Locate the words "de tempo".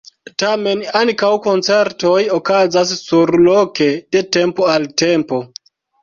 4.17-4.67